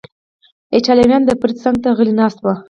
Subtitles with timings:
[0.75, 2.45] ایټالویان، د فرید څنګ ته غلی ناست و.